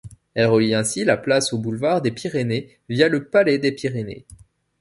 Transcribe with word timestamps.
Il 0.35 0.45
relie 0.47 0.73
ainsi 0.73 1.05
la 1.05 1.15
place 1.15 1.53
au 1.53 1.59
boulevard 1.59 2.01
des 2.01 2.09
Pyrénées 2.09 2.79
via 2.89 3.07
le 3.07 3.25
palais 3.25 3.59
des 3.59 3.71
Pyrénées. 3.71 4.25